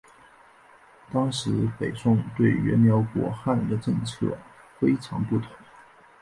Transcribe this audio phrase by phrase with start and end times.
[1.13, 4.35] 当时北宋对待原辽国汉人的政策
[4.79, 5.45] 非常不妥。